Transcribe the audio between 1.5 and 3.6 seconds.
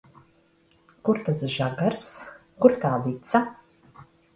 žagars, kur tā vica?